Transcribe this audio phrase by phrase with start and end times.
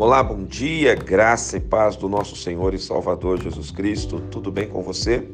[0.00, 4.20] Olá, bom dia, graça e paz do nosso Senhor e Salvador Jesus Cristo.
[4.30, 5.28] Tudo bem com você?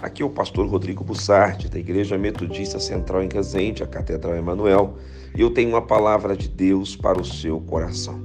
[0.00, 4.94] Aqui é o pastor Rodrigo Bussardi, da Igreja Metodista Central em Resende, a Catedral Emanuel,
[5.36, 8.18] e eu tenho uma palavra de Deus para o seu coração.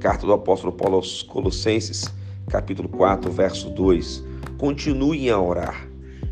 [0.00, 2.06] Carta do apóstolo Paulo aos Colossenses,
[2.48, 4.24] capítulo 4, verso 2.
[4.56, 5.86] Continuem a orar,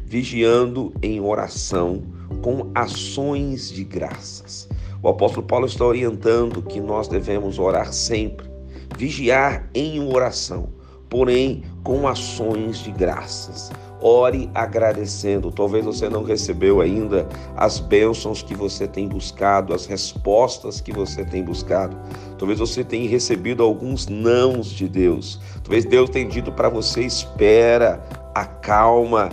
[0.06, 2.02] vigiando em oração
[2.40, 4.70] com ações de graças.
[5.02, 8.51] O apóstolo Paulo está orientando que nós devemos orar sempre,
[8.96, 10.68] vigiar em oração,
[11.08, 13.70] porém com ações de graças.
[14.00, 15.52] Ore agradecendo.
[15.52, 21.24] Talvez você não recebeu ainda as bênçãos que você tem buscado, as respostas que você
[21.24, 21.96] tem buscado.
[22.36, 25.40] Talvez você tenha recebido alguns nãos de Deus.
[25.62, 28.02] Talvez Deus tenha dito para você: espera,
[28.34, 29.30] acalma,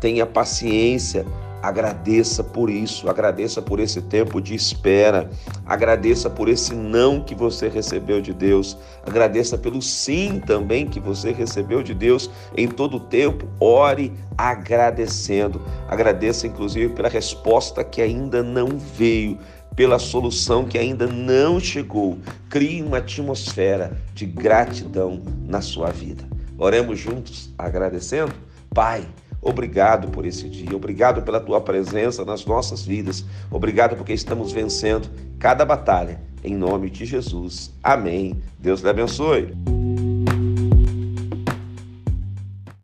[0.00, 1.24] tenha paciência.
[1.60, 5.28] Agradeça por isso, agradeça por esse tempo de espera,
[5.66, 11.32] agradeça por esse não que você recebeu de Deus, agradeça pelo sim também que você
[11.32, 13.48] recebeu de Deus em todo o tempo.
[13.58, 19.36] Ore agradecendo, agradeça inclusive pela resposta que ainda não veio,
[19.74, 22.18] pela solução que ainda não chegou.
[22.48, 26.24] Crie uma atmosfera de gratidão na sua vida.
[26.56, 28.32] Oremos juntos agradecendo?
[28.74, 29.06] Pai,
[29.40, 35.08] Obrigado por esse dia, obrigado pela tua presença nas nossas vidas, obrigado porque estamos vencendo
[35.38, 36.20] cada batalha.
[36.42, 37.72] Em nome de Jesus.
[37.82, 38.40] Amém.
[38.58, 39.77] Deus lhe abençoe.